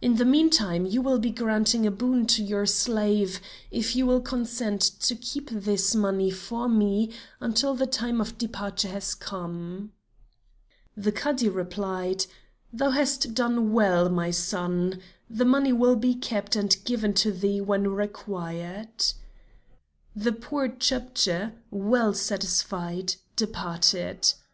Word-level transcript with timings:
In 0.00 0.16
the 0.16 0.24
meantime 0.24 0.86
you 0.86 1.02
will 1.02 1.18
be 1.18 1.28
granting 1.30 1.86
a 1.86 1.90
boon 1.90 2.24
to 2.28 2.42
your 2.42 2.64
slave, 2.64 3.38
if 3.70 3.94
you 3.94 4.06
will 4.06 4.22
consent 4.22 4.80
to 4.80 5.14
keep 5.14 5.50
this 5.50 5.94
money 5.94 6.30
for 6.30 6.70
me 6.70 7.10
until 7.38 7.74
the 7.74 7.86
time 7.86 8.24
for 8.24 8.32
departure 8.32 8.88
has 8.88 9.14
come." 9.14 9.92
The 10.96 11.12
Cadi 11.12 11.50
replied: 11.50 12.24
"Thou 12.72 12.92
hast 12.92 13.34
done 13.34 13.74
well, 13.74 14.08
my 14.08 14.30
son; 14.30 15.02
the 15.28 15.44
money 15.44 15.74
will 15.74 15.96
be 15.96 16.14
kept 16.14 16.56
and 16.56 16.74
given 16.86 17.12
to 17.20 17.30
thee 17.30 17.60
when 17.60 17.88
required." 17.94 19.12
The 20.16 20.32
poor 20.32 20.70
Chepdji, 20.70 21.52
well 21.70 22.14
satisfied, 22.14 23.16
departed. 23.36 24.32